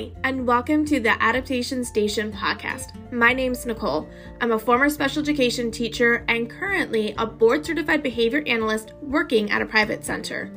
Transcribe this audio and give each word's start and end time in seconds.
Hi, 0.00 0.10
and 0.24 0.46
welcome 0.46 0.86
to 0.86 0.98
the 0.98 1.22
Adaptation 1.22 1.84
Station 1.84 2.32
podcast. 2.32 3.12
My 3.12 3.34
name's 3.34 3.66
Nicole. 3.66 4.08
I'm 4.40 4.52
a 4.52 4.58
former 4.58 4.88
special 4.88 5.20
education 5.20 5.70
teacher 5.70 6.24
and 6.26 6.48
currently 6.48 7.14
a 7.18 7.26
board 7.26 7.66
certified 7.66 8.02
behavior 8.02 8.42
analyst 8.46 8.94
working 9.02 9.50
at 9.50 9.60
a 9.60 9.66
private 9.66 10.02
center. 10.02 10.50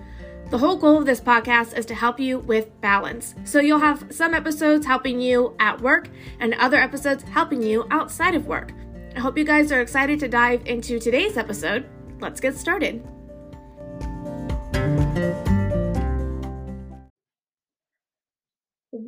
The 0.49 0.57
whole 0.57 0.77
goal 0.77 0.99
of 0.99 1.05
this 1.05 1.19
podcast 1.19 1.77
is 1.77 1.85
to 1.87 1.93
help 1.93 2.21
you 2.21 2.39
with 2.39 2.79
balance. 2.79 3.35
So 3.43 3.59
you'll 3.59 3.79
have 3.79 4.05
some 4.11 4.33
episodes 4.33 4.85
helping 4.85 5.19
you 5.19 5.57
at 5.59 5.81
work 5.81 6.07
and 6.39 6.53
other 6.53 6.77
episodes 6.77 7.23
helping 7.23 7.61
you 7.61 7.85
outside 7.91 8.35
of 8.35 8.47
work. 8.47 8.71
I 9.13 9.19
hope 9.19 9.37
you 9.37 9.43
guys 9.43 9.73
are 9.73 9.81
excited 9.81 10.21
to 10.21 10.29
dive 10.29 10.65
into 10.67 10.99
today's 10.99 11.35
episode. 11.35 11.85
Let's 12.21 12.39
get 12.39 12.55
started. 12.55 13.05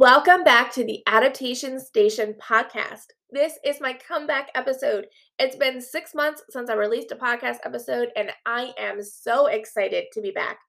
Welcome 0.05 0.43
back 0.43 0.71
to 0.73 0.83
the 0.83 1.01
Adaptation 1.07 1.79
Station 1.79 2.35
podcast. 2.39 3.05
This 3.31 3.57
is 3.65 3.81
my 3.81 3.93
comeback 3.93 4.51
episode. 4.53 5.07
It's 5.39 5.55
been 5.55 5.81
six 5.81 6.13
months 6.13 6.43
since 6.51 6.69
I 6.69 6.75
released 6.75 7.11
a 7.11 7.15
podcast 7.15 7.57
episode, 7.63 8.09
and 8.15 8.29
I 8.45 8.71
am 8.77 9.01
so 9.01 9.47
excited 9.47 10.03
to 10.13 10.21
be 10.21 10.29
back. 10.29 10.59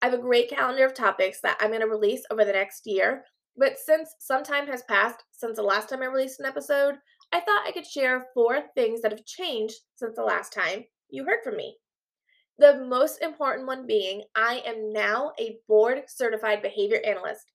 I 0.00 0.06
have 0.06 0.14
a 0.16 0.22
great 0.22 0.48
calendar 0.48 0.86
of 0.86 0.94
topics 0.94 1.40
that 1.40 1.56
I'm 1.58 1.70
going 1.70 1.80
to 1.80 1.88
release 1.88 2.22
over 2.30 2.44
the 2.44 2.52
next 2.52 2.82
year, 2.86 3.24
but 3.56 3.78
since 3.84 4.14
some 4.20 4.44
time 4.44 4.68
has 4.68 4.84
passed 4.84 5.24
since 5.32 5.56
the 5.56 5.62
last 5.64 5.88
time 5.88 6.02
I 6.02 6.06
released 6.06 6.38
an 6.38 6.46
episode, 6.46 6.98
I 7.32 7.40
thought 7.40 7.66
I 7.66 7.72
could 7.72 7.84
share 7.84 8.28
four 8.32 8.60
things 8.76 9.02
that 9.02 9.10
have 9.10 9.26
changed 9.26 9.74
since 9.96 10.14
the 10.14 10.22
last 10.22 10.52
time 10.52 10.84
you 11.10 11.24
heard 11.24 11.40
from 11.42 11.56
me. 11.56 11.78
The 12.60 12.78
most 12.88 13.22
important 13.22 13.66
one 13.66 13.88
being 13.88 14.22
I 14.36 14.62
am 14.64 14.92
now 14.92 15.32
a 15.40 15.56
board 15.66 16.02
certified 16.06 16.62
behavior 16.62 17.00
analyst. 17.04 17.50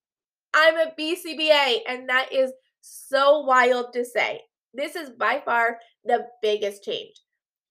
I'm 0.54 0.78
a 0.78 0.92
BCBA, 1.00 1.80
and 1.88 2.08
that 2.10 2.32
is 2.32 2.52
so 2.82 3.42
wild 3.42 3.94
to 3.94 4.06
say. 4.06 4.42
This 4.74 4.96
is 4.96 5.10
by 5.10 5.42
far 5.44 5.80
the 6.06 6.28
biggest 6.42 6.84
change. 6.84 7.16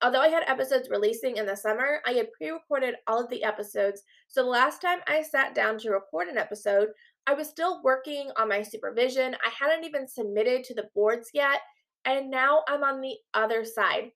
Although 0.03 0.21
I 0.21 0.29
had 0.29 0.43
episodes 0.49 0.89
releasing 0.91 1.37
in 1.37 1.47
the 1.47 1.57
summer, 1.57 2.01
I 2.05 2.13
had 2.13 2.33
pre 2.33 2.51
recorded 2.51 2.97
all 3.07 3.23
of 3.23 3.31
the 3.31 3.45
episodes. 3.45 4.03
So 4.27 4.43
the 4.43 4.51
last 4.51 4.81
time 4.81 4.99
I 5.07 5.23
sat 5.23 5.55
down 5.55 5.79
to 5.79 5.91
record 5.91 6.27
an 6.27 6.39
episode, 6.39 6.89
I 7.27 7.35
was 7.35 7.49
still 7.49 7.81
working 7.85 8.31
on 8.37 8.49
my 8.49 8.63
supervision. 8.63 9.35
I 9.35 9.51
hadn't 9.57 9.85
even 9.85 10.09
submitted 10.09 10.65
to 10.65 10.75
the 10.75 10.89
boards 10.93 11.31
yet. 11.33 11.61
And 12.05 12.31
now 12.31 12.65
I'm 12.67 12.83
on 12.83 13.01
the 13.01 13.15
other 13.33 13.65
side. 13.65 14.11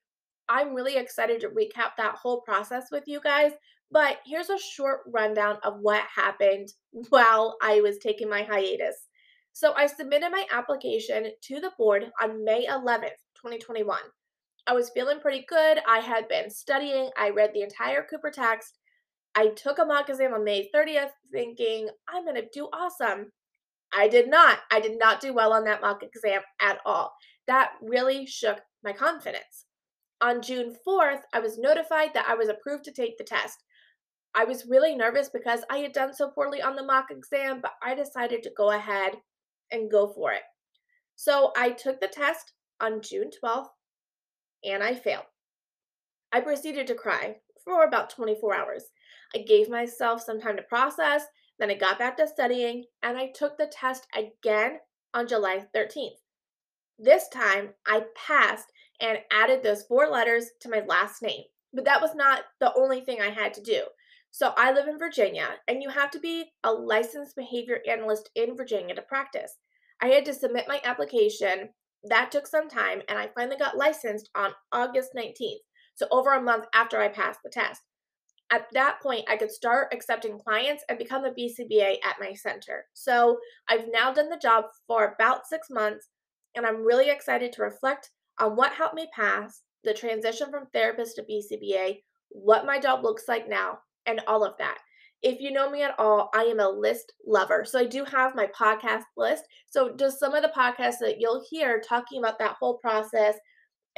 I'm 0.49 0.75
really 0.75 0.97
excited 0.97 1.41
to 1.41 1.49
recap 1.49 1.93
that 1.99 2.17
whole 2.17 2.41
process 2.41 2.87
with 2.91 3.05
you 3.07 3.21
guys 3.21 3.53
but 3.91 4.19
here's 4.27 4.51
a 4.51 4.59
short 4.59 5.01
rundown 5.07 5.59
of 5.63 5.79
what 5.81 6.03
happened 6.15 6.69
while 7.11 7.57
I 7.63 7.81
was 7.81 7.99
taking 7.99 8.29
my 8.29 8.43
hiatus. 8.43 8.97
So 9.53 9.73
I 9.75 9.87
submitted 9.87 10.31
my 10.31 10.45
application 10.53 11.29
to 11.45 11.61
the 11.61 11.73
board 11.79 12.11
on 12.23 12.45
May 12.45 12.67
11th, 12.67 13.23
2021. 13.37 13.99
I 14.67 14.73
was 14.73 14.91
feeling 14.91 15.21
pretty 15.21 15.47
good. 15.49 15.79
I 15.89 16.01
had 16.01 16.29
been 16.29 16.51
studying. 16.51 17.11
I 17.17 17.31
read 17.31 17.53
the 17.55 17.63
entire 17.63 18.03
Cooper 18.03 18.31
text. 18.31 18.79
I 19.35 19.49
took 19.49 19.79
a 19.79 19.85
mock 19.85 20.09
exam 20.09 20.35
on 20.35 20.45
May 20.45 20.69
30th 20.75 21.11
thinking, 21.31 21.89
I'm 22.09 22.25
going 22.25 22.37
to 22.37 22.49
do 22.53 22.69
awesome. 22.73 23.33
I 23.97 24.09
did 24.09 24.29
not. 24.29 24.59
I 24.71 24.81
did 24.81 24.99
not 24.99 25.21
do 25.21 25.33
well 25.33 25.53
on 25.53 25.65
that 25.65 25.81
mock 25.81 26.03
exam 26.03 26.41
at 26.61 26.81
all. 26.85 27.15
That 27.47 27.73
really 27.81 28.27
shook 28.27 28.61
my 28.83 28.93
confidence. 28.93 29.67
On 30.21 30.43
June 30.43 30.75
4th, 30.87 31.21
I 31.33 31.41
was 31.41 31.59
notified 31.59 32.13
that 32.15 32.27
I 32.29 32.35
was 32.35 32.49
approved 32.49 32.85
to 32.85 32.93
take 32.93 33.19
the 33.19 33.25
test. 33.25 33.63
I 34.37 34.45
was 34.45 34.67
really 34.67 34.95
nervous 34.95 35.31
because 35.31 35.61
I 35.71 35.79
had 35.79 35.93
done 35.93 36.13
so 36.13 36.29
poorly 36.29 36.61
on 36.61 36.77
the 36.77 36.85
mock 36.85 37.11
exam, 37.11 37.61
but 37.63 37.73
I 37.83 37.95
decided 37.95 38.43
to 38.43 38.53
go 38.55 38.71
ahead 38.71 39.15
and 39.73 39.91
go 39.91 40.13
for 40.13 40.33
it. 40.33 40.43
So 41.17 41.53
I 41.57 41.71
took 41.71 42.01
the 42.01 42.09
test 42.09 42.53
on 42.79 43.01
June 43.01 43.31
12th 43.43 43.69
and 44.63 44.83
I 44.83 44.95
failed. 44.95 45.25
I 46.33 46.41
proceeded 46.41 46.87
to 46.89 46.95
cry 46.95 47.37
for 47.65 47.85
about 47.85 48.11
24 48.11 48.55
hours. 48.55 48.85
I 49.35 49.39
gave 49.39 49.71
myself 49.71 50.21
some 50.21 50.39
time 50.39 50.57
to 50.57 50.63
process, 50.63 51.25
then 51.59 51.71
I 51.71 51.75
got 51.75 51.99
back 51.99 52.19
to 52.19 52.29
studying 52.29 52.85
and 53.03 53.17
I 53.17 53.33
took 53.35 53.57
the 53.57 53.73
test 53.73 54.07
again 54.15 54.81
on 55.15 55.27
July 55.27 55.65
13th. 55.75 56.21
This 56.99 57.29
time 57.29 57.71
I 57.87 58.05
passed 58.15 58.67
and 59.01 59.19
added 59.33 59.63
those 59.63 59.85
four 59.85 60.09
letters 60.09 60.51
to 60.61 60.69
my 60.69 60.83
last 60.87 61.23
name. 61.23 61.45
But 61.73 61.87
that 61.87 62.03
was 62.03 62.15
not 62.15 62.43
the 62.61 62.75
only 62.75 63.01
thing 63.01 63.21
I 63.21 63.31
had 63.31 63.55
to 63.55 63.63
do. 63.63 63.83
So 64.37 64.53
I 64.55 64.71
live 64.71 64.87
in 64.87 64.99
Virginia, 64.99 65.49
and 65.67 65.83
you 65.83 65.89
have 65.89 66.11
to 66.11 66.19
be 66.19 66.53
a 66.63 66.71
licensed 66.71 67.37
behavior 67.37 67.79
analyst 67.89 68.29
in 68.35 68.55
Virginia 68.55 68.95
to 68.95 69.01
practice. 69.01 69.57
I 70.03 70.09
had 70.09 70.27
to 70.27 70.35
submit 70.35 70.67
my 70.69 70.79
application. 70.85 71.71
That 72.05 72.31
took 72.31 72.47
some 72.47 72.69
time, 72.69 73.01
and 73.09 73.19
I 73.19 73.31
finally 73.35 73.57
got 73.57 73.79
licensed 73.79 74.29
on 74.35 74.51
August 74.73 75.13
19th, 75.17 75.63
so 75.95 76.07
over 76.11 76.35
a 76.35 76.43
month 76.43 76.67
after 76.75 77.01
I 77.01 77.09
passed 77.09 77.41
the 77.43 77.49
test. 77.49 77.81
At 78.53 78.67
that 78.75 79.01
point, 79.03 79.25
I 79.27 79.39
could 79.39 79.51
start 79.51 79.89
accepting 79.91 80.39
clients 80.39 80.85
and 80.91 80.99
become 80.99 81.25
a 81.25 81.33
BCBA 81.33 81.97
at 82.05 82.21
my 82.21 82.35
center. 82.35 82.85
So 82.93 83.39
I've 83.71 83.87
now 83.91 84.13
done 84.13 84.29
the 84.29 84.37
job 84.37 84.67
for 84.87 85.15
about 85.19 85.47
six 85.47 85.71
months, 85.71 86.09
and 86.55 86.67
I'm 86.67 86.85
really 86.85 87.09
excited 87.09 87.55
to 87.55 87.63
reflect 87.63 88.11
on 88.39 88.55
what 88.55 88.75
helped 88.75 88.97
me 88.97 89.09
pass 89.17 89.63
the 89.83 89.95
transition 89.95 90.51
from 90.51 90.67
therapist 90.75 91.17
to 91.17 91.23
BCBA, 91.23 92.03
what 92.29 92.67
my 92.67 92.79
job 92.79 93.03
looks 93.03 93.25
like 93.29 93.49
now, 93.49 93.79
and 94.07 94.21
all 94.27 94.45
of 94.45 94.57
that. 94.59 94.79
If 95.23 95.41
you 95.41 95.51
know 95.51 95.71
me 95.71 95.83
at 95.83 95.99
all, 95.99 96.31
I 96.35 96.43
am 96.43 96.61
a 96.61 96.69
list 96.69 97.13
lover. 97.27 97.65
So 97.65 97.79
I 97.79 97.87
do 97.87 98.05
have 98.05 98.35
my 98.35 98.47
podcast 98.49 99.05
list. 99.17 99.45
So 99.69 99.95
just 99.97 100.21
some 100.21 100.35
of 100.35 100.43
the 100.43 100.53
podcasts 100.57 100.99
that 101.01 101.17
you'll 101.19 101.45
hear 101.51 101.81
talking 101.81 102.19
about 102.19 102.39
that 102.39 102.57
whole 102.61 102.79
process 102.79 103.35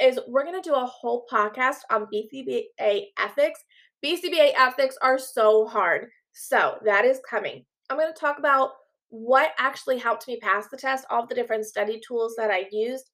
is 0.01 0.19
we're 0.27 0.45
going 0.45 0.61
to 0.61 0.69
do 0.69 0.75
a 0.75 0.85
whole 0.85 1.25
podcast 1.31 1.79
on 1.91 2.07
BCBA 2.13 3.07
ethics. 3.17 3.63
BCBA 4.03 4.53
ethics 4.57 4.95
are 5.01 5.19
so 5.19 5.67
hard. 5.67 6.07
So 6.31 6.77
that 6.85 7.05
is 7.05 7.19
coming. 7.29 7.65
I'm 7.89 7.97
going 7.97 8.13
to 8.13 8.19
talk 8.19 8.39
about 8.39 8.71
what 9.09 9.51
actually 9.57 9.97
helped 9.97 10.27
me 10.27 10.37
pass 10.37 10.67
the 10.69 10.77
test, 10.77 11.05
all 11.09 11.25
the 11.25 11.35
different 11.35 11.65
study 11.65 11.99
tools 12.05 12.35
that 12.37 12.51
I 12.51 12.67
used. 12.71 13.09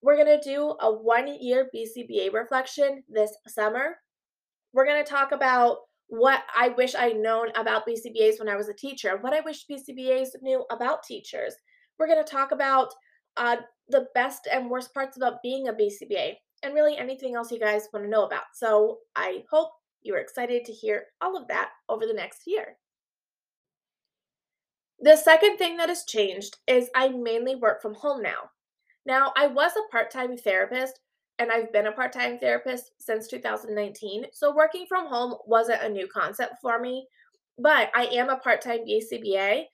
We're 0.00 0.16
going 0.16 0.38
to 0.38 0.48
do 0.48 0.76
a 0.80 0.92
one 0.92 1.36
year 1.40 1.68
BCBA 1.74 2.32
reflection 2.32 3.02
this 3.08 3.32
summer. 3.48 3.96
We're 4.72 4.86
going 4.86 5.04
to 5.04 5.10
talk 5.10 5.32
about 5.32 5.78
what 6.08 6.42
I 6.56 6.68
wish 6.68 6.94
I'd 6.94 7.16
known 7.16 7.48
about 7.56 7.86
BCBAs 7.86 8.38
when 8.38 8.48
I 8.48 8.56
was 8.56 8.68
a 8.68 8.74
teacher, 8.74 9.18
what 9.20 9.32
I 9.32 9.40
wish 9.40 9.66
BCBAs 9.70 10.28
knew 10.42 10.64
about 10.70 11.02
teachers. 11.02 11.54
We're 11.98 12.06
going 12.06 12.22
to 12.24 12.30
talk 12.30 12.52
about 12.52 12.88
uh, 13.36 13.56
the 13.88 14.06
best 14.14 14.48
and 14.52 14.70
worst 14.70 14.92
parts 14.94 15.16
about 15.16 15.42
being 15.42 15.68
a 15.68 15.72
BCBA 15.72 16.34
and 16.62 16.74
really 16.74 16.96
anything 16.96 17.34
else 17.34 17.50
you 17.50 17.58
guys 17.58 17.88
want 17.92 18.04
to 18.04 18.10
know 18.10 18.24
about. 18.24 18.44
So 18.54 18.98
I 19.16 19.44
hope 19.50 19.70
you're 20.02 20.18
excited 20.18 20.64
to 20.64 20.72
hear 20.72 21.04
all 21.20 21.36
of 21.36 21.48
that 21.48 21.70
over 21.88 22.06
the 22.06 22.14
next 22.14 22.42
year. 22.46 22.76
The 25.00 25.16
second 25.16 25.56
thing 25.58 25.76
that 25.76 25.88
has 25.88 26.04
changed 26.04 26.56
is 26.66 26.88
I 26.94 27.08
mainly 27.08 27.56
work 27.56 27.82
from 27.82 27.94
home 27.94 28.22
now. 28.22 28.50
Now, 29.06 29.32
I 29.36 29.48
was 29.48 29.72
a 29.76 29.90
part 29.90 30.10
time 30.10 30.36
therapist 30.36 31.00
and 31.38 31.50
I've 31.50 31.72
been 31.72 31.86
a 31.86 31.92
part 31.92 32.12
time 32.12 32.38
therapist 32.38 32.92
since 32.98 33.28
2019. 33.28 34.26
So 34.32 34.54
working 34.54 34.86
from 34.88 35.06
home 35.06 35.34
wasn't 35.46 35.82
a 35.82 35.88
new 35.88 36.06
concept 36.06 36.54
for 36.62 36.78
me, 36.78 37.06
but 37.58 37.90
I 37.94 38.06
am 38.06 38.28
a 38.28 38.36
part 38.36 38.60
time 38.60 38.80
BCBA 38.88 39.64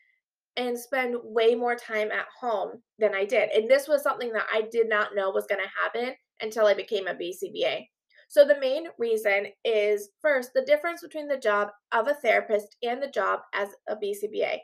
and 0.56 0.78
spend 0.78 1.16
way 1.22 1.54
more 1.54 1.76
time 1.76 2.10
at 2.10 2.26
home 2.40 2.82
than 2.98 3.14
I 3.14 3.24
did. 3.24 3.50
And 3.50 3.68
this 3.68 3.88
was 3.88 4.02
something 4.02 4.32
that 4.32 4.46
I 4.52 4.62
did 4.70 4.88
not 4.88 5.14
know 5.14 5.30
was 5.30 5.46
going 5.46 5.62
to 5.62 5.82
happen 5.82 6.14
until 6.40 6.66
I 6.66 6.74
became 6.74 7.06
a 7.06 7.14
BCBA. 7.14 7.86
So 8.28 8.44
the 8.44 8.60
main 8.60 8.86
reason 8.98 9.46
is 9.64 10.10
first, 10.22 10.50
the 10.54 10.62
difference 10.62 11.02
between 11.02 11.28
the 11.28 11.36
job 11.36 11.68
of 11.92 12.08
a 12.08 12.14
therapist 12.14 12.76
and 12.82 13.02
the 13.02 13.08
job 13.08 13.40
as 13.54 13.70
a 13.88 13.96
BCBA. 13.96 14.58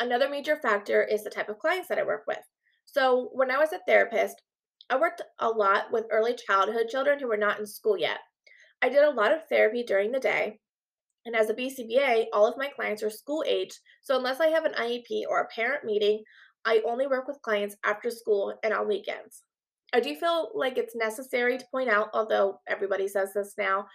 Another 0.00 0.28
major 0.28 0.56
factor 0.56 1.04
is 1.04 1.22
the 1.22 1.30
type 1.30 1.48
of 1.48 1.58
clients 1.58 1.88
that 1.88 1.98
I 1.98 2.02
work 2.02 2.24
with. 2.26 2.40
So 2.84 3.30
when 3.32 3.50
I 3.50 3.58
was 3.58 3.72
a 3.72 3.80
therapist, 3.86 4.42
I 4.90 4.96
worked 4.96 5.22
a 5.38 5.48
lot 5.48 5.90
with 5.90 6.06
early 6.10 6.34
childhood 6.34 6.88
children 6.88 7.18
who 7.18 7.28
were 7.28 7.36
not 7.36 7.58
in 7.58 7.66
school 7.66 7.96
yet. 7.96 8.18
I 8.82 8.88
did 8.88 9.02
a 9.02 9.10
lot 9.10 9.32
of 9.32 9.46
therapy 9.48 9.82
during 9.82 10.12
the 10.12 10.20
day, 10.20 10.60
and 11.24 11.34
as 11.34 11.48
a 11.48 11.54
BCBA, 11.54 12.26
all 12.32 12.46
of 12.46 12.58
my 12.58 12.68
clients 12.68 13.02
are 13.02 13.10
school 13.10 13.44
age, 13.46 13.72
so 14.02 14.16
unless 14.16 14.40
I 14.40 14.48
have 14.48 14.64
an 14.64 14.74
IEP 14.74 15.22
or 15.28 15.40
a 15.40 15.48
parent 15.48 15.84
meeting, 15.84 16.22
I 16.64 16.82
only 16.86 17.06
work 17.06 17.26
with 17.26 17.40
clients 17.42 17.76
after 17.84 18.10
school 18.10 18.54
and 18.62 18.74
on 18.74 18.86
weekends. 18.86 19.42
I 19.94 20.00
do 20.00 20.14
feel 20.16 20.50
like 20.54 20.76
it's 20.76 20.96
necessary 20.96 21.56
to 21.56 21.66
point 21.70 21.88
out, 21.88 22.10
although 22.12 22.60
everybody 22.66 23.08
says 23.08 23.32
this 23.32 23.54
now, 23.56 23.86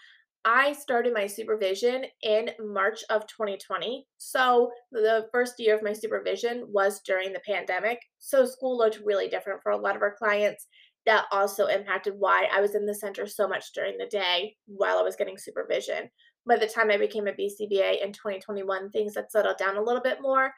I 0.45 0.73
started 0.73 1.13
my 1.13 1.27
supervision 1.27 2.05
in 2.23 2.49
March 2.59 3.03
of 3.09 3.27
2020. 3.27 4.07
So 4.17 4.71
the 4.91 5.27
first 5.31 5.59
year 5.59 5.75
of 5.75 5.83
my 5.83 5.93
supervision 5.93 6.65
was 6.67 7.01
during 7.01 7.33
the 7.33 7.41
pandemic. 7.45 7.99
So 8.19 8.45
school 8.45 8.77
looked 8.77 9.01
really 9.03 9.27
different 9.27 9.61
for 9.61 9.71
a 9.71 9.77
lot 9.77 9.95
of 9.95 10.01
our 10.01 10.15
clients. 10.15 10.67
That 11.05 11.25
also 11.31 11.67
impacted 11.67 12.13
why 12.17 12.47
I 12.53 12.61
was 12.61 12.75
in 12.75 12.85
the 12.85 12.95
center 12.95 13.25
so 13.27 13.47
much 13.47 13.73
during 13.73 13.97
the 13.97 14.05
day 14.07 14.55
while 14.65 14.97
I 14.97 15.01
was 15.03 15.15
getting 15.15 15.37
supervision. 15.37 16.09
By 16.47 16.57
the 16.57 16.67
time 16.67 16.89
I 16.91 16.97
became 16.97 17.27
a 17.27 17.33
BCBA 17.33 18.03
in 18.03 18.13
2021, 18.13 18.91
things 18.91 19.15
had 19.15 19.31
settled 19.31 19.57
down 19.57 19.77
a 19.77 19.83
little 19.83 20.01
bit 20.01 20.21
more. 20.21 20.53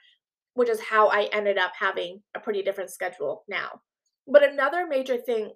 which 0.54 0.69
is 0.69 0.81
how 0.81 1.07
I 1.07 1.30
ended 1.31 1.57
up 1.57 1.72
having 1.80 2.22
a 2.36 2.39
pretty 2.39 2.62
different 2.62 2.89
schedule 2.92 3.44
now. 3.48 3.81
But 4.27 4.44
another 4.44 4.86
major 4.88 5.18
thing 5.18 5.51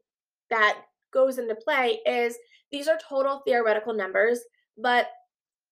that 0.49 0.77
goes 1.15 1.39
into 1.39 1.55
play 1.55 1.99
is 2.05 2.37
these 2.71 2.87
are 2.87 2.99
total 3.09 3.41
theoretical 3.45 3.95
numbers, 3.95 4.41
but 4.77 5.07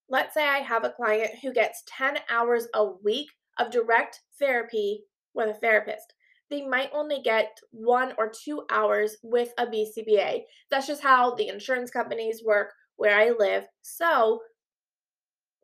let's 0.10 0.34
say 0.34 0.48
I 0.48 0.60
have 0.60 0.84
a 0.84 0.90
client 0.90 1.32
who 1.42 1.54
gets 1.54 1.84
10 1.88 2.18
hours 2.30 2.68
a 2.74 2.86
week 3.04 3.28
of 3.60 3.70
direct 3.70 4.22
therapy 4.40 5.04
with 5.36 5.50
a 5.50 5.60
therapist. 5.60 6.14
They 6.50 6.66
might 6.66 6.90
only 6.94 7.22
get 7.22 7.58
one 7.72 8.14
or 8.18 8.32
two 8.32 8.64
hours 8.72 9.18
with 9.24 9.54
a 9.58 9.66
BCBA. 9.66 10.42
That's 10.70 10.88
just 10.88 11.04
how 11.04 11.36
the 11.36 11.48
insurance 11.48 11.92
companies 11.92 12.44
work 12.46 12.72
where 12.96 13.18
I 13.18 13.32
live. 13.38 13.66
So, 13.82 14.40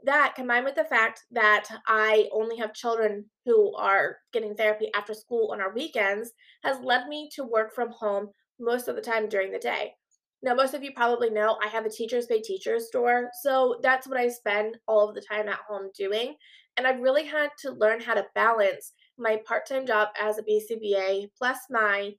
that 0.04 0.34
combined 0.36 0.64
with 0.64 0.76
the 0.76 0.86
fact 0.86 1.24
that 1.32 1.66
I 1.86 2.30
only 2.32 2.58
have 2.58 2.74
children 2.74 3.26
who 3.46 3.76
are 3.76 4.18
getting 4.32 4.56
therapy 4.56 4.90
after 4.96 5.14
school 5.14 5.50
on 5.52 5.60
our 5.60 5.74
weekends 5.74 6.32
has 6.64 6.80
led 6.80 7.08
me 7.08 7.30
to 7.36 7.44
work 7.44 7.76
from 7.76 7.92
home 7.92 8.30
most 8.60 8.88
of 8.88 8.96
the 8.96 9.02
time 9.02 9.30
during 9.30 9.52
the 9.52 9.60
day. 9.60 9.94
Now, 10.42 10.54
most 10.54 10.74
of 10.74 10.84
you 10.84 10.92
probably 10.96 11.30
know 11.30 11.58
I 11.64 11.68
have 11.68 11.86
a 11.86 11.90
Teachers 11.90 12.26
Pay 12.26 12.42
Teachers 12.42 12.88
store, 12.88 13.30
so 13.42 13.80
that's 13.84 14.08
what 14.08 14.18
I 14.18 14.30
spend 14.30 14.78
all 14.88 15.10
of 15.10 15.16
the 15.16 15.22
time 15.22 15.50
at 15.50 15.60
home 15.68 15.90
doing. 15.98 16.36
And 16.78 16.88
I've 16.88 17.02
really 17.02 17.26
had 17.26 17.50
to 17.60 17.72
learn 17.72 18.00
how 18.00 18.14
to 18.14 18.26
balance 18.36 18.94
my 19.18 19.42
part 19.46 19.66
time 19.66 19.86
job 19.86 20.10
as 20.20 20.38
a 20.38 20.44
BCBA 20.44 21.28
plus 21.38 21.58
my 21.70 22.12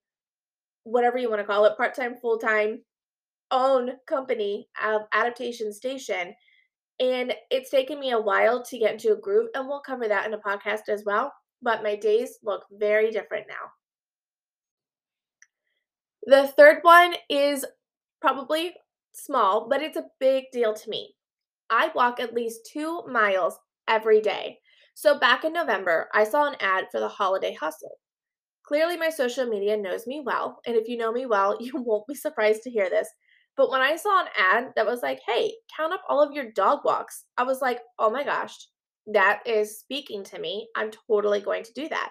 whatever 0.84 1.18
you 1.18 1.30
want 1.30 1.40
to 1.40 1.46
call 1.46 1.64
it 1.64 1.76
part 1.76 1.94
time, 1.94 2.16
full 2.20 2.38
time 2.38 2.82
own 3.50 3.92
company 4.06 4.68
of 4.84 5.02
Adaptation 5.12 5.72
Station 5.72 6.34
and 7.00 7.32
it's 7.50 7.70
taken 7.70 7.98
me 7.98 8.10
a 8.10 8.20
while 8.20 8.62
to 8.62 8.78
get 8.78 8.92
into 8.92 9.12
a 9.12 9.16
groove, 9.16 9.48
and 9.54 9.66
we'll 9.66 9.80
cover 9.80 10.06
that 10.06 10.26
in 10.26 10.34
a 10.34 10.38
podcast 10.38 10.90
as 10.90 11.02
well. 11.04 11.32
But 11.62 11.82
my 11.82 11.96
days 11.96 12.38
look 12.42 12.66
very 12.70 13.10
different 13.10 13.46
now. 13.48 13.79
The 16.24 16.48
third 16.48 16.78
one 16.82 17.14
is 17.28 17.64
probably 18.20 18.74
small, 19.12 19.68
but 19.68 19.82
it's 19.82 19.96
a 19.96 20.06
big 20.18 20.44
deal 20.52 20.74
to 20.74 20.90
me. 20.90 21.14
I 21.70 21.90
walk 21.94 22.20
at 22.20 22.34
least 22.34 22.68
two 22.72 23.02
miles 23.06 23.58
every 23.88 24.20
day. 24.20 24.58
So 24.94 25.18
back 25.18 25.44
in 25.44 25.52
November, 25.52 26.08
I 26.12 26.24
saw 26.24 26.46
an 26.46 26.56
ad 26.60 26.86
for 26.90 27.00
the 27.00 27.08
holiday 27.08 27.54
hustle. 27.54 27.98
Clearly, 28.64 28.96
my 28.96 29.08
social 29.10 29.46
media 29.46 29.76
knows 29.76 30.06
me 30.06 30.22
well, 30.24 30.60
and 30.66 30.76
if 30.76 30.88
you 30.88 30.96
know 30.96 31.12
me 31.12 31.26
well, 31.26 31.56
you 31.60 31.72
won't 31.74 32.06
be 32.06 32.14
surprised 32.14 32.62
to 32.64 32.70
hear 32.70 32.90
this 32.90 33.08
but 33.60 33.70
when 33.70 33.82
I 33.82 33.96
saw 33.96 34.22
an 34.22 34.28
ad 34.38 34.72
that 34.74 34.86
was 34.86 35.02
like, 35.02 35.20
hey, 35.26 35.52
count 35.76 35.92
up 35.92 36.00
all 36.08 36.22
of 36.22 36.32
your 36.32 36.50
dog 36.52 36.80
walks, 36.82 37.26
I 37.36 37.42
was 37.42 37.60
like, 37.60 37.80
oh 37.98 38.08
my 38.08 38.24
gosh, 38.24 38.56
that 39.08 39.40
is 39.44 39.78
speaking 39.78 40.24
to 40.24 40.38
me. 40.38 40.68
I'm 40.74 40.90
totally 40.90 41.40
going 41.40 41.64
to 41.64 41.72
do 41.74 41.86
that. 41.88 42.10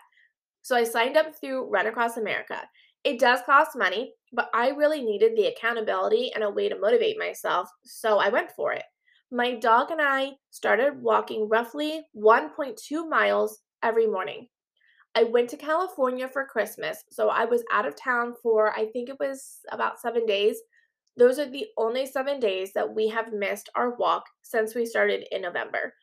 So 0.62 0.76
I 0.76 0.84
signed 0.84 1.18
up 1.18 1.34
through 1.40 1.72
Run 1.72 1.88
Across 1.88 2.18
America. 2.18 2.62
It 3.04 3.20
does 3.20 3.40
cost 3.46 3.78
money, 3.78 4.14
but 4.34 4.50
I 4.54 4.70
really 4.70 5.02
needed 5.02 5.36
the 5.36 5.48
accountability 5.48 6.32
and 6.34 6.44
a 6.44 6.50
way 6.50 6.70
to 6.70 6.80
motivate 6.80 7.18
myself, 7.18 7.70
so 7.84 8.18
I 8.18 8.30
went 8.30 8.52
for 8.52 8.74
it. 8.74 8.84
My 9.32 9.56
dog 9.56 9.92
and 9.92 10.02
I 10.02 10.34
started 10.50 11.02
walking 11.02 11.48
roughly 11.48 12.04
1.2 12.16 13.10
miles 13.10 13.62
every 13.84 14.08
morning. 14.08 14.48
I 15.16 15.24
went 15.24 15.50
to 15.52 15.58
California 15.58 16.28
for 16.28 16.46
Christmas, 16.46 17.04
so 17.12 17.30
I 17.30 17.46
was 17.46 17.64
out 17.72 17.88
of 17.88 17.96
town 17.96 18.36
for 18.44 18.72
I 18.78 18.88
think 18.88 19.10
it 19.10 19.20
was 19.20 19.60
about 19.72 20.00
seven 20.00 20.26
days. 20.26 20.58
Those 21.18 21.40
are 21.40 21.50
the 21.50 21.68
only 21.78 22.06
seven 22.06 22.40
days 22.40 22.74
that 22.74 22.94
we 22.94 23.08
have 23.10 23.34
missed 23.34 23.70
our 23.76 23.96
walk 23.96 24.24
since 24.44 24.76
we 24.76 24.86
started 24.86 25.26
in 25.32 25.42
November. 25.42 25.94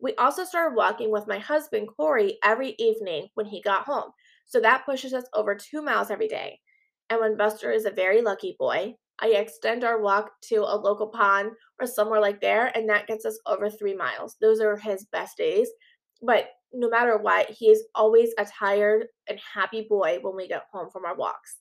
We 0.00 0.14
also 0.16 0.44
started 0.44 0.76
walking 0.76 1.10
with 1.10 1.26
my 1.26 1.38
husband, 1.38 1.88
Corey, 1.96 2.38
every 2.44 2.74
evening 2.78 3.28
when 3.34 3.46
he 3.46 3.62
got 3.62 3.84
home. 3.84 4.10
So 4.46 4.60
that 4.60 4.84
pushes 4.86 5.12
us 5.12 5.24
over 5.34 5.54
two 5.54 5.82
miles 5.82 6.10
every 6.10 6.28
day. 6.28 6.60
And 7.10 7.20
when 7.20 7.36
Buster 7.36 7.70
is 7.70 7.84
a 7.84 7.90
very 7.90 8.22
lucky 8.22 8.56
boy, 8.58 8.94
I 9.20 9.28
extend 9.28 9.84
our 9.84 10.00
walk 10.00 10.30
to 10.48 10.56
a 10.56 10.76
local 10.76 11.08
pond 11.08 11.52
or 11.80 11.86
somewhere 11.86 12.20
like 12.20 12.40
there, 12.40 12.66
and 12.76 12.88
that 12.88 13.06
gets 13.06 13.24
us 13.24 13.38
over 13.46 13.70
three 13.70 13.94
miles. 13.94 14.36
Those 14.40 14.60
are 14.60 14.76
his 14.76 15.06
best 15.12 15.36
days. 15.36 15.68
But 16.22 16.46
no 16.72 16.88
matter 16.88 17.16
what, 17.18 17.50
he 17.50 17.66
is 17.66 17.84
always 17.94 18.30
a 18.38 18.44
tired 18.44 19.06
and 19.28 19.38
happy 19.54 19.86
boy 19.88 20.18
when 20.20 20.34
we 20.34 20.48
get 20.48 20.64
home 20.72 20.90
from 20.90 21.04
our 21.04 21.16
walks 21.16 21.58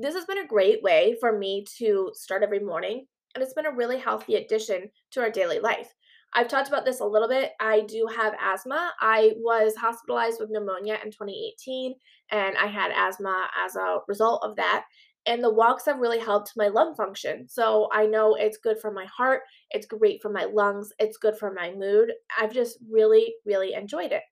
this 0.00 0.14
has 0.14 0.24
been 0.24 0.38
a 0.38 0.46
great 0.46 0.82
way 0.82 1.16
for 1.20 1.38
me 1.38 1.64
to 1.76 2.10
start 2.14 2.42
every 2.42 2.58
morning, 2.58 3.06
and 3.34 3.44
it's 3.44 3.52
been 3.52 3.66
a 3.66 3.74
really 3.74 3.98
healthy 3.98 4.36
addition 4.36 4.90
to 5.12 5.20
our 5.20 5.30
daily 5.30 5.60
life. 5.60 5.92
I've 6.32 6.48
talked 6.48 6.68
about 6.68 6.84
this 6.84 7.00
a 7.00 7.04
little 7.04 7.28
bit. 7.28 7.52
I 7.60 7.80
do 7.80 8.08
have 8.16 8.34
asthma. 8.40 8.92
I 9.00 9.32
was 9.38 9.74
hospitalized 9.76 10.38
with 10.40 10.50
pneumonia 10.50 10.98
in 11.04 11.10
2018, 11.10 11.94
and 12.30 12.56
I 12.56 12.66
had 12.66 12.92
asthma 12.94 13.48
as 13.64 13.74
a 13.74 13.98
result 14.06 14.42
of 14.44 14.56
that. 14.56 14.84
And 15.26 15.42
the 15.42 15.52
walks 15.52 15.84
have 15.86 15.98
really 15.98 16.18
helped 16.18 16.52
my 16.56 16.68
lung 16.68 16.94
function. 16.94 17.46
So 17.48 17.88
I 17.92 18.06
know 18.06 18.36
it's 18.36 18.58
good 18.58 18.78
for 18.80 18.90
my 18.90 19.06
heart, 19.06 19.42
it's 19.70 19.86
great 19.86 20.22
for 20.22 20.30
my 20.30 20.44
lungs, 20.44 20.92
it's 20.98 21.18
good 21.18 21.36
for 21.36 21.52
my 21.52 21.72
mood. 21.74 22.12
I've 22.38 22.52
just 22.52 22.78
really, 22.90 23.34
really 23.44 23.74
enjoyed 23.74 24.12
it. 24.12 24.22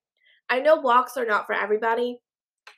I 0.49 0.59
know 0.59 0.77
walks 0.77 1.15
are 1.17 1.25
not 1.25 1.45
for 1.45 1.53
everybody. 1.53 2.19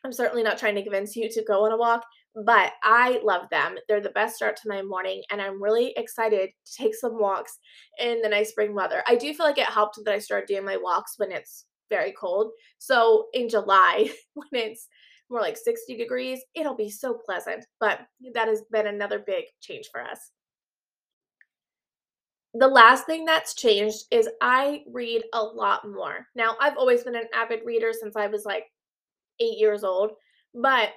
I'm 0.04 0.12
certainly 0.12 0.44
not 0.44 0.58
trying 0.58 0.76
to 0.76 0.84
convince 0.84 1.16
you 1.16 1.30
to 1.30 1.44
go 1.44 1.66
on 1.66 1.72
a 1.72 1.78
walk 1.78 2.04
but 2.36 2.74
I 2.84 3.20
love 3.24 3.50
them. 3.50 3.76
They're 3.88 4.02
the 4.02 4.10
best 4.10 4.36
start 4.36 4.56
to 4.58 4.70
my 4.70 4.82
morning, 4.82 5.22
and 5.32 5.42
I'm 5.42 5.62
really 5.62 5.94
excited 5.98 6.50
to 6.66 6.74
take 6.74 6.96
some 6.96 7.20
walks 7.20 7.60
in 8.00 8.22
the 8.22 8.30
nice 8.30 8.50
spring 8.50 8.74
weather. 8.74 9.04
I 9.08 9.16
do 9.16 9.34
feel 9.34 9.46
like 9.46 9.58
it 9.58 9.66
helped 9.66 10.00
that 10.04 10.14
I 10.14 10.20
started 10.20 10.48
doing 10.48 10.66
my 10.66 10.78
walks 10.78 11.16
when 11.18 11.32
it's 11.32 11.66
very 11.90 12.14
cold. 12.14 12.52
So 12.78 13.28
in 13.34 13.50
July, 13.50 14.10
when 14.34 14.48
it's 14.54 14.88
more 15.30 15.42
like 15.42 15.58
60 15.58 15.98
degrees, 15.98 16.40
it'll 16.56 16.76
be 16.76 16.90
so 16.90 17.14
pleasant. 17.14 17.66
But 17.80 18.00
that 18.34 18.48
has 18.48 18.64
been 18.72 18.88
another 18.88 19.20
big 19.20 19.46
change 19.62 19.90
for 19.92 20.02
us. 20.02 20.32
The 22.54 22.68
last 22.68 23.06
thing 23.06 23.24
that's 23.24 23.54
changed 23.54 24.06
is 24.12 24.30
I 24.42 24.84
read 24.92 25.24
a 25.34 25.42
lot 25.42 25.90
more. 25.90 26.28
Now, 26.36 26.58
I've 26.60 26.78
always 26.78 27.04
been 27.04 27.16
an 27.16 27.30
avid 27.34 27.62
reader 27.66 27.92
since 27.94 28.18
I 28.18 28.28
was 28.28 28.44
like 28.44 28.66
eight 29.40 29.58
years 29.58 29.86
old, 29.86 30.12
but 30.54 30.90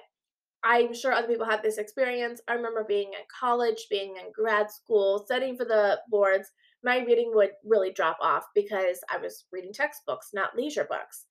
I'm 0.65 0.95
sure 0.95 1.13
other 1.13 1.27
people 1.27 1.45
have 1.45 1.61
this 1.61 1.77
experience. 1.77 2.41
I 2.47 2.53
remember 2.53 2.83
being 2.83 3.09
in 3.09 3.19
college, 3.39 3.85
being 3.87 4.15
in 4.15 4.31
grad 4.33 4.71
school, 4.71 5.21
studying 5.23 5.55
for 5.55 5.63
the 5.63 5.99
boards. 6.09 6.49
My 6.83 6.97
reading 6.97 7.31
would 7.35 7.51
really 7.63 7.91
drop 7.91 8.17
off 8.19 8.45
because 8.55 8.99
I 9.13 9.17
was 9.17 9.45
reading 9.51 9.73
textbooks, 9.73 10.31
not 10.33 10.55
leisure 10.57 10.87
books. 10.89 11.27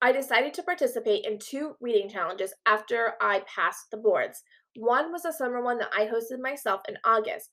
I 0.00 0.12
decided 0.12 0.54
to 0.54 0.62
participate 0.62 1.26
in 1.26 1.38
two 1.38 1.74
reading 1.82 2.08
challenges 2.08 2.54
after 2.64 3.12
I 3.20 3.42
passed 3.46 3.90
the 3.90 3.98
boards. 3.98 4.42
One 4.76 5.12
was 5.12 5.26
a 5.26 5.32
summer 5.32 5.62
one 5.62 5.76
that 5.78 5.92
I 5.94 6.06
hosted 6.06 6.40
myself 6.40 6.80
in 6.88 6.96
August. 7.04 7.50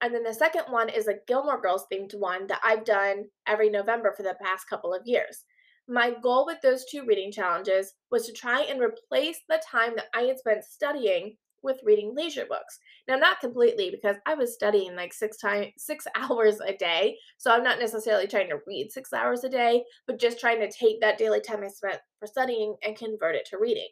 And 0.00 0.12
then 0.12 0.24
the 0.24 0.34
second 0.34 0.64
one 0.68 0.88
is 0.88 1.06
a 1.06 1.18
Gilmore 1.28 1.60
Girls 1.60 1.86
themed 1.92 2.14
one 2.18 2.48
that 2.48 2.60
I've 2.64 2.84
done 2.84 3.26
every 3.46 3.70
November 3.70 4.12
for 4.16 4.24
the 4.24 4.36
past 4.42 4.68
couple 4.68 4.92
of 4.92 5.02
years. 5.06 5.44
My 5.88 6.12
goal 6.22 6.44
with 6.44 6.60
those 6.60 6.84
two 6.84 7.06
reading 7.06 7.32
challenges 7.32 7.94
was 8.10 8.26
to 8.26 8.32
try 8.32 8.60
and 8.62 8.78
replace 8.80 9.40
the 9.48 9.62
time 9.66 9.94
that 9.96 10.08
I 10.14 10.22
had 10.22 10.38
spent 10.38 10.64
studying 10.64 11.36
with 11.62 11.80
reading 11.82 12.14
leisure 12.14 12.44
books. 12.46 12.78
Now, 13.08 13.16
not 13.16 13.40
completely 13.40 13.90
because 13.90 14.16
I 14.26 14.34
was 14.34 14.54
studying 14.54 14.94
like 14.94 15.14
six 15.14 15.38
time 15.38 15.72
six 15.76 16.06
hours 16.14 16.60
a 16.60 16.74
day, 16.74 17.16
so 17.38 17.50
I'm 17.50 17.64
not 17.64 17.78
necessarily 17.78 18.26
trying 18.26 18.50
to 18.50 18.60
read 18.66 18.92
six 18.92 19.12
hours 19.12 19.44
a 19.44 19.48
day, 19.48 19.82
but 20.06 20.20
just 20.20 20.38
trying 20.38 20.60
to 20.60 20.70
take 20.70 21.00
that 21.00 21.18
daily 21.18 21.40
time 21.40 21.64
I 21.64 21.68
spent 21.68 22.00
for 22.20 22.26
studying 22.26 22.76
and 22.84 22.96
convert 22.96 23.34
it 23.34 23.46
to 23.46 23.58
reading. 23.58 23.88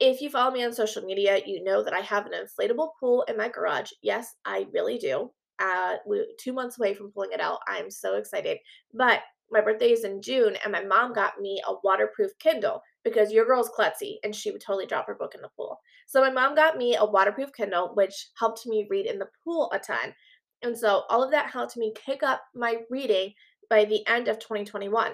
If 0.00 0.20
you 0.20 0.30
follow 0.30 0.52
me 0.52 0.64
on 0.64 0.72
social 0.72 1.02
media, 1.02 1.40
you 1.44 1.64
know 1.64 1.82
that 1.82 1.94
I 1.94 2.00
have 2.00 2.26
an 2.26 2.32
inflatable 2.32 2.90
pool 3.00 3.24
in 3.28 3.36
my 3.36 3.48
garage. 3.48 3.90
Yes, 4.02 4.36
I 4.44 4.66
really 4.72 4.98
do. 4.98 5.30
Uh, 5.58 5.96
two 6.38 6.52
months 6.52 6.78
away 6.78 6.94
from 6.94 7.10
pulling 7.10 7.32
it 7.32 7.40
out. 7.40 7.58
I'm 7.66 7.90
so 7.90 8.14
excited. 8.14 8.58
But 8.94 9.22
my 9.50 9.60
birthday 9.60 9.92
is 9.92 10.04
in 10.04 10.20
June, 10.22 10.56
and 10.62 10.72
my 10.72 10.84
mom 10.84 11.12
got 11.12 11.40
me 11.40 11.60
a 11.66 11.74
waterproof 11.82 12.30
Kindle 12.38 12.82
because 13.04 13.32
your 13.32 13.46
girl's 13.46 13.70
klutzy 13.70 14.16
and 14.22 14.34
she 14.34 14.50
would 14.50 14.60
totally 14.60 14.86
drop 14.86 15.06
her 15.06 15.14
book 15.14 15.34
in 15.34 15.40
the 15.40 15.48
pool. 15.56 15.78
So 16.06 16.20
my 16.20 16.30
mom 16.30 16.54
got 16.54 16.76
me 16.76 16.96
a 16.96 17.04
waterproof 17.04 17.52
Kindle, 17.52 17.92
which 17.94 18.28
helped 18.38 18.66
me 18.66 18.86
read 18.90 19.06
in 19.06 19.18
the 19.18 19.28
pool 19.44 19.70
a 19.72 19.78
ton. 19.78 20.14
And 20.62 20.76
so 20.76 21.04
all 21.08 21.22
of 21.22 21.30
that 21.30 21.50
helped 21.50 21.76
me 21.76 21.92
kick 22.04 22.22
up 22.22 22.42
my 22.54 22.78
reading 22.90 23.32
by 23.70 23.84
the 23.84 24.06
end 24.06 24.28
of 24.28 24.38
2021. 24.38 25.12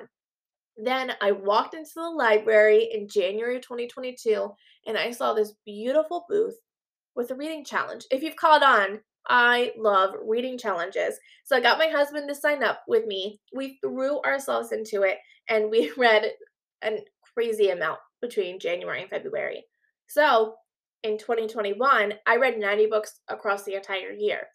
Then 0.76 1.12
I 1.20 1.32
walked 1.32 1.74
into 1.74 1.90
the 1.94 2.10
library 2.10 2.88
in 2.92 3.08
January 3.08 3.60
2022 3.60 4.50
and 4.86 4.98
I 4.98 5.10
saw 5.10 5.32
this 5.32 5.54
beautiful 5.64 6.24
booth 6.28 6.56
with 7.14 7.30
a 7.30 7.34
reading 7.34 7.64
challenge. 7.64 8.04
If 8.10 8.22
you've 8.22 8.36
called 8.36 8.62
on, 8.62 9.00
I 9.28 9.72
love 9.78 10.14
reading 10.24 10.58
challenges. 10.58 11.18
So 11.44 11.56
I 11.56 11.60
got 11.60 11.78
my 11.78 11.88
husband 11.88 12.28
to 12.28 12.34
sign 12.34 12.62
up 12.62 12.82
with 12.86 13.06
me. 13.06 13.40
We 13.54 13.78
threw 13.82 14.20
ourselves 14.22 14.72
into 14.72 15.02
it 15.02 15.18
and 15.48 15.70
we 15.70 15.92
read 15.96 16.30
a 16.82 16.98
crazy 17.34 17.70
amount 17.70 18.00
between 18.20 18.60
January 18.60 19.02
and 19.02 19.10
February. 19.10 19.64
So 20.06 20.54
in 21.02 21.18
2021, 21.18 22.14
I 22.26 22.36
read 22.36 22.58
90 22.58 22.86
books 22.86 23.20
across 23.28 23.64
the 23.64 23.74
entire 23.74 24.12
year. 24.12 24.46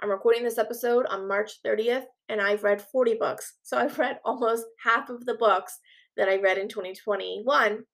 I'm 0.00 0.10
recording 0.10 0.44
this 0.44 0.58
episode 0.58 1.06
on 1.06 1.26
March 1.26 1.60
30th 1.64 2.04
and 2.28 2.40
I've 2.40 2.62
read 2.62 2.80
40 2.80 3.14
books. 3.14 3.54
So 3.62 3.78
I've 3.78 3.98
read 3.98 4.20
almost 4.24 4.64
half 4.82 5.08
of 5.08 5.24
the 5.24 5.34
books 5.34 5.78
that 6.16 6.28
I 6.28 6.36
read 6.36 6.58
in 6.58 6.68
2021, 6.68 7.84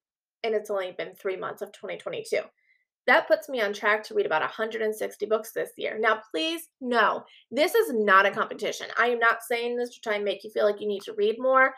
and 0.43 0.55
it's 0.55 0.71
only 0.71 0.95
been 0.97 1.15
three 1.15 1.37
months 1.37 1.63
of 1.63 1.73
2022. 1.73 2.39
That 3.07 3.29
puts 3.29 3.49
me 3.49 3.61
on 3.61 3.73
track 3.75 4.03
to 4.05 4.15
read 4.15 4.27
about 4.27 4.41
160 4.41 5.27
books 5.27 5.53
this 5.53 5.71
year. 5.77 5.99
Now, 5.99 6.21
please 6.31 6.69
know 6.81 7.25
this 7.51 7.75
is 7.75 7.93
not 7.93 8.25
a 8.25 8.31
competition. 8.31 8.87
I 8.99 9.09
am 9.09 9.19
not 9.19 9.43
saying 9.43 9.77
this 9.77 9.91
to 9.91 10.01
try 10.01 10.15
and 10.15 10.25
make 10.25 10.43
you 10.43 10.51
feel 10.51 10.65
like 10.65 10.81
you 10.81 10.89
need 10.89 11.03
to 11.03 11.15
read 11.15 11.37
more 11.39 11.75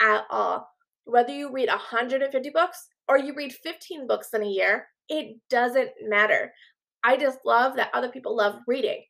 at 0.00 0.24
all. 0.30 0.66
Whether 1.04 1.32
you 1.34 1.52
read 1.52 1.68
150 1.68 2.50
books 2.50 2.88
or 3.08 3.18
you 3.18 3.34
read 3.34 3.52
15 3.52 4.06
books 4.06 4.28
in 4.32 4.42
a 4.42 4.46
year, 4.46 4.86
it 5.08 5.36
doesn't 5.50 5.90
matter. 6.02 6.52
I 7.04 7.16
just 7.16 7.40
love 7.44 7.76
that 7.76 7.90
other 7.92 8.08
people 8.08 8.36
love 8.36 8.56
reading. 8.66 9.02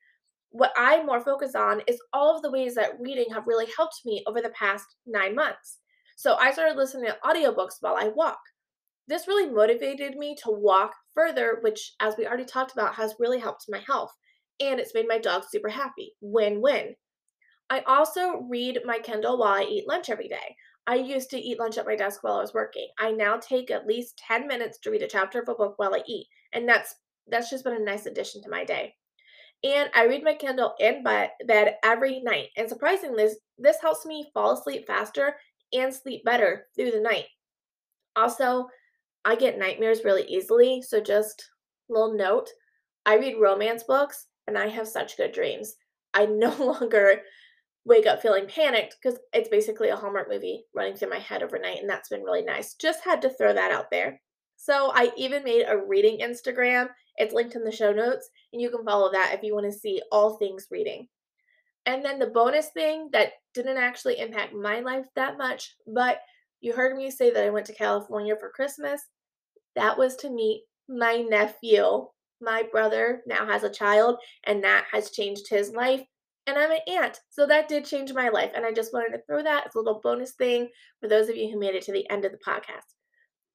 What 0.50 0.72
I'm 0.76 1.06
more 1.06 1.20
focused 1.20 1.54
on 1.54 1.82
is 1.86 2.00
all 2.12 2.34
of 2.34 2.42
the 2.42 2.50
ways 2.50 2.74
that 2.74 2.98
reading 3.00 3.26
have 3.32 3.46
really 3.46 3.66
helped 3.76 4.00
me 4.04 4.24
over 4.26 4.40
the 4.40 4.50
past 4.50 4.86
nine 5.06 5.36
months. 5.36 5.78
So 6.16 6.34
I 6.34 6.52
started 6.52 6.76
listening 6.76 7.10
to 7.10 7.18
audiobooks 7.24 7.76
while 7.80 7.96
I 7.96 8.08
walk. 8.08 8.40
This 9.06 9.28
really 9.28 9.48
motivated 9.50 10.16
me 10.16 10.36
to 10.42 10.50
walk 10.50 10.92
further, 11.14 11.58
which, 11.62 11.94
as 12.00 12.16
we 12.16 12.26
already 12.26 12.44
talked 12.44 12.72
about, 12.72 12.94
has 12.94 13.14
really 13.18 13.38
helped 13.38 13.66
my 13.68 13.82
health. 13.86 14.12
And 14.60 14.78
it's 14.78 14.94
made 14.94 15.08
my 15.08 15.18
dog 15.18 15.44
super 15.48 15.68
happy. 15.68 16.14
Win 16.20 16.60
win. 16.60 16.94
I 17.70 17.80
also 17.80 18.46
read 18.50 18.80
my 18.84 18.98
Kindle 18.98 19.38
while 19.38 19.54
I 19.54 19.62
eat 19.62 19.88
lunch 19.88 20.10
every 20.10 20.28
day. 20.28 20.56
I 20.86 20.96
used 20.96 21.30
to 21.30 21.38
eat 21.38 21.58
lunch 21.58 21.78
at 21.78 21.86
my 21.86 21.94
desk 21.94 22.22
while 22.22 22.34
I 22.34 22.40
was 22.40 22.52
working. 22.52 22.88
I 22.98 23.12
now 23.12 23.36
take 23.36 23.70
at 23.70 23.86
least 23.86 24.20
10 24.26 24.46
minutes 24.48 24.78
to 24.80 24.90
read 24.90 25.02
a 25.02 25.08
chapter 25.08 25.40
of 25.40 25.48
a 25.48 25.54
book 25.54 25.74
while 25.76 25.94
I 25.94 26.02
eat, 26.06 26.26
and 26.52 26.68
that's 26.68 26.96
that's 27.28 27.48
just 27.48 27.64
been 27.64 27.74
a 27.74 27.78
nice 27.78 28.06
addition 28.06 28.42
to 28.42 28.50
my 28.50 28.64
day. 28.64 28.94
And 29.62 29.90
I 29.94 30.06
read 30.06 30.24
my 30.24 30.34
Kindle 30.34 30.74
in 30.80 31.04
bed 31.04 31.74
every 31.84 32.20
night. 32.20 32.48
And 32.56 32.68
surprisingly, 32.68 33.24
this, 33.24 33.36
this 33.58 33.76
helps 33.80 34.06
me 34.06 34.30
fall 34.32 34.52
asleep 34.52 34.86
faster 34.86 35.36
and 35.72 35.94
sleep 35.94 36.24
better 36.24 36.66
through 36.74 36.92
the 36.92 37.00
night. 37.00 37.26
Also, 38.16 38.68
I 39.24 39.36
get 39.36 39.58
nightmares 39.58 40.04
really 40.04 40.24
easily, 40.24 40.82
so 40.82 41.00
just 41.00 41.50
little 41.88 42.16
note, 42.16 42.48
I 43.04 43.16
read 43.16 43.40
romance 43.40 43.82
books 43.82 44.26
and 44.46 44.56
I 44.56 44.68
have 44.68 44.88
such 44.88 45.16
good 45.16 45.32
dreams. 45.32 45.74
I 46.14 46.26
no 46.30 46.54
longer 46.56 47.22
wake 47.84 48.06
up 48.06 48.20
feeling 48.20 48.46
panicked 48.46 48.96
because 49.02 49.18
it's 49.32 49.48
basically 49.48 49.88
a 49.88 49.96
Hallmark 49.96 50.28
movie 50.28 50.64
running 50.74 50.94
through 50.94 51.10
my 51.10 51.18
head 51.18 51.42
overnight, 51.42 51.78
and 51.78 51.88
that's 51.88 52.08
been 52.08 52.22
really 52.22 52.42
nice. 52.42 52.74
Just 52.74 53.02
had 53.04 53.22
to 53.22 53.30
throw 53.30 53.52
that 53.52 53.72
out 53.72 53.90
there. 53.90 54.20
So 54.56 54.92
I 54.94 55.10
even 55.16 55.42
made 55.42 55.64
a 55.66 55.78
reading 55.78 56.18
Instagram. 56.18 56.88
It's 57.16 57.32
linked 57.32 57.54
in 57.54 57.64
the 57.64 57.72
show 57.72 57.92
notes, 57.92 58.28
and 58.52 58.60
you 58.60 58.70
can 58.70 58.84
follow 58.84 59.10
that 59.12 59.32
if 59.34 59.42
you 59.42 59.54
want 59.54 59.66
to 59.66 59.78
see 59.78 60.02
all 60.12 60.36
things 60.36 60.66
reading. 60.70 61.08
And 61.86 62.04
then 62.04 62.18
the 62.18 62.26
bonus 62.26 62.68
thing 62.68 63.08
that 63.12 63.32
didn't 63.54 63.78
actually 63.78 64.18
impact 64.18 64.52
my 64.54 64.80
life 64.80 65.06
that 65.16 65.38
much, 65.38 65.74
but 65.86 66.20
you 66.60 66.72
heard 66.74 66.96
me 66.96 67.10
say 67.10 67.30
that 67.30 67.44
I 67.44 67.50
went 67.50 67.66
to 67.66 67.74
California 67.74 68.36
for 68.38 68.50
Christmas. 68.50 69.00
That 69.76 69.98
was 69.98 70.16
to 70.16 70.30
meet 70.30 70.64
my 70.88 71.16
nephew. 71.16 72.06
My 72.40 72.64
brother 72.70 73.22
now 73.26 73.46
has 73.46 73.62
a 73.62 73.70
child, 73.70 74.18
and 74.44 74.64
that 74.64 74.86
has 74.92 75.10
changed 75.10 75.48
his 75.48 75.72
life. 75.72 76.02
And 76.46 76.58
I'm 76.58 76.70
an 76.70 76.78
aunt, 76.88 77.20
so 77.28 77.46
that 77.46 77.68
did 77.68 77.84
change 77.84 78.12
my 78.12 78.28
life. 78.28 78.50
And 78.54 78.64
I 78.64 78.72
just 78.72 78.92
wanted 78.92 79.16
to 79.16 79.22
throw 79.26 79.42
that 79.42 79.66
as 79.66 79.74
a 79.74 79.78
little 79.78 80.00
bonus 80.02 80.32
thing 80.32 80.68
for 81.00 81.08
those 81.08 81.28
of 81.28 81.36
you 81.36 81.50
who 81.50 81.58
made 81.58 81.74
it 81.74 81.82
to 81.84 81.92
the 81.92 82.08
end 82.10 82.24
of 82.24 82.32
the 82.32 82.38
podcast. 82.38 82.94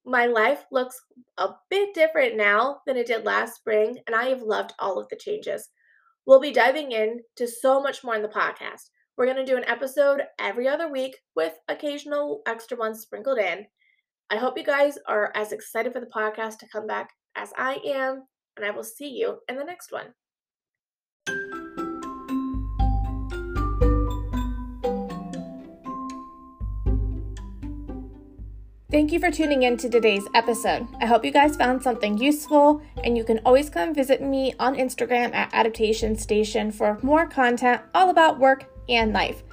My 0.06 0.28
life 0.28 0.64
looks 0.72 0.96
a 1.38 1.50
bit 1.70 1.96
different 1.96 2.38
now 2.38 2.78
than 2.86 2.96
it 2.96 3.08
did 3.08 3.26
last 3.26 3.56
spring, 3.56 3.98
and 4.06 4.16
I 4.16 4.26
have 4.26 4.44
loved 4.44 4.74
all 4.78 5.00
of 5.00 5.10
the 5.10 5.16
changes. 5.16 5.70
We'll 6.28 6.40
be 6.40 6.52
diving 6.52 6.92
in 6.92 7.22
to 7.38 7.48
so 7.48 7.82
much 7.82 8.04
more 8.04 8.16
in 8.16 8.22
the 8.22 8.28
podcast. 8.28 8.90
We're 9.18 9.26
going 9.26 9.38
to 9.38 9.46
do 9.46 9.56
an 9.56 9.64
episode 9.66 10.24
every 10.40 10.68
other 10.68 10.92
week 10.92 11.16
with 11.38 11.54
occasional 11.70 12.42
extra 12.46 12.76
ones 12.76 13.00
sprinkled 13.00 13.38
in. 13.38 13.66
I 14.30 14.36
hope 14.36 14.58
you 14.58 14.64
guys 14.66 14.98
are 15.08 15.32
as 15.36 15.54
excited 15.54 15.94
for 15.94 16.02
the 16.02 16.12
podcast 16.14 16.58
to 16.60 16.68
come 16.68 16.86
back 16.86 17.12
as 17.38 17.54
I 17.58 17.78
am, 17.86 18.24
and 18.58 18.66
I 18.66 18.72
will 18.72 18.84
see 18.84 19.08
you 19.08 19.40
in 19.48 19.56
the 19.56 19.64
next 19.64 19.94
one. 19.94 20.08
Thank 28.92 29.14
you 29.14 29.20
for 29.20 29.32
tuning 29.32 29.64
in 29.64 29.78
to 29.78 29.90
today's 29.90 30.26
episode. 30.34 30.88
I 31.00 31.06
hope 31.06 31.24
you 31.24 31.32
guys 31.32 31.56
found 31.56 31.82
something 31.82 32.18
useful, 32.18 32.82
and 33.02 33.18
you 33.18 33.24
can 33.24 33.40
always 33.46 33.70
come 33.70 33.94
visit 33.94 34.22
me 34.22 34.54
on 34.60 34.76
Instagram 34.76 35.34
at 35.34 35.54
Adaptation 35.54 36.18
Station 36.18 36.70
for 36.70 37.00
more 37.02 37.26
content 37.26 37.82
all 37.94 38.10
about 38.10 38.40
work 38.40 38.75
and 38.90 39.14
life. 39.14 39.44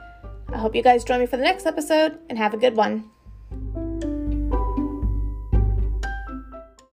I 0.49 0.59
hope 0.59 0.75
you 0.75 0.83
guys 0.83 1.05
join 1.05 1.21
me 1.21 1.27
for 1.27 1.37
the 1.37 1.43
next 1.43 1.67
episode 1.67 2.19
and 2.29 2.39
have 2.39 2.55
a 2.55 2.59
good 2.59 2.77
one. 2.77 3.12